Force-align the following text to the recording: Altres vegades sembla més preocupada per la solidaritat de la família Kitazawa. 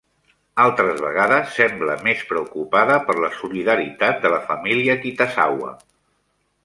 Altres 0.61 1.01
vegades 1.07 1.51
sembla 1.57 1.97
més 2.07 2.23
preocupada 2.31 2.95
per 3.09 3.17
la 3.25 3.29
solidaritat 3.43 4.19
de 4.25 4.33
la 4.37 4.41
família 4.49 4.97
Kitazawa. 5.05 5.71